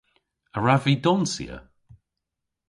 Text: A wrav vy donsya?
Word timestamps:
A 0.55 0.57
wrav 0.61 0.81
vy 0.85 0.93
donsya? 1.03 1.57